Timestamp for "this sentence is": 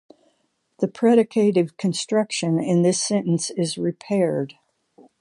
2.81-3.77